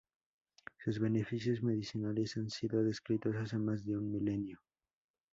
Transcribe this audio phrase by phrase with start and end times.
[0.83, 4.57] Sus beneficios medicinales han sido descritos hace más de un milenio.